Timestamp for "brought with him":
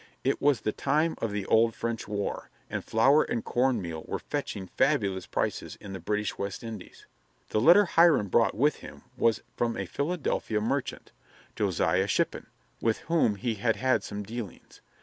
8.27-9.03